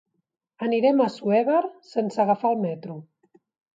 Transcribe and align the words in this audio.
Anirem 0.67 1.03
a 1.03 1.05
Assuévar 1.11 1.61
sense 1.91 2.25
agafar 2.25 2.53
el 2.55 2.59
metro. 2.67 2.97